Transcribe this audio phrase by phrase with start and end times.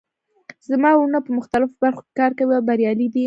[0.71, 3.19] زما وروڼه په مختلفو برخو کې کار کوي او بریالي دي